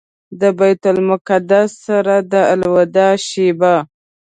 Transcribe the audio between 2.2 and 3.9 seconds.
د الوداع شېبه.